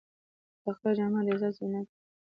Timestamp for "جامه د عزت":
0.97-1.53